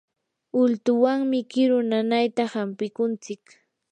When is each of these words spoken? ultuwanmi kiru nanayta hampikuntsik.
ultuwanmi 0.61 1.39
kiru 1.51 1.77
nanayta 1.89 2.43
hampikuntsik. 2.53 3.43